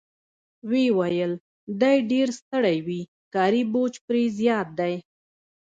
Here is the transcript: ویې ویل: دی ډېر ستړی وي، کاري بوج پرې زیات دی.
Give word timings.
ویې 0.69 0.91
ویل: 0.97 1.31
دی 1.81 1.95
ډېر 2.11 2.27
ستړی 2.39 2.77
وي، 2.87 3.01
کاري 3.33 3.63
بوج 3.71 3.93
پرې 4.07 4.23
زیات 4.39 4.67
دی. 4.79 4.93